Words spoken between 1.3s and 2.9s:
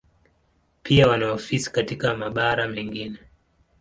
ofisi katika mabara